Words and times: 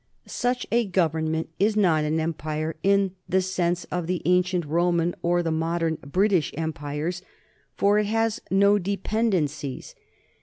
Such 0.25 0.65
a 0.71 0.87
government 0.87 1.49
is 1.59 1.77
not 1.77 2.05
an 2.05 2.19
empire 2.19 2.75
in 2.81 3.11
the 3.29 3.39
sense 3.39 3.83
of 3.91 4.07
the 4.07 4.23
ancient 4.25 4.65
Roman 4.65 5.13
or 5.21 5.43
the 5.43 5.51
modern 5.51 5.99
British 6.03 6.51
empires, 6.57 7.21
for 7.75 7.99
it 7.99 8.07
has 8.07 8.41
no 8.49 8.79
dependencies. 8.79 9.93